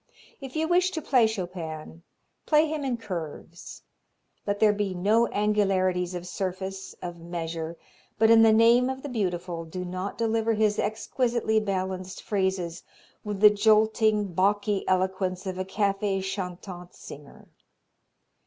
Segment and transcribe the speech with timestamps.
[0.41, 2.01] If you wish to play Chopin,
[2.47, 3.83] play him in curves;
[4.47, 7.77] let there be no angularities of surface, of measure,
[8.17, 12.81] but in the name of the Beautiful do not deliver his exquisitely balanced phrases
[13.23, 17.47] with the jolting, balky eloquence of a cafe chantant singer.